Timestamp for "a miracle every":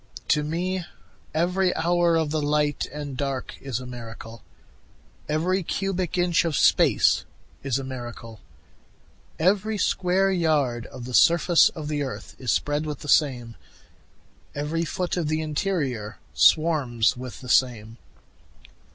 3.79-5.61, 7.77-9.77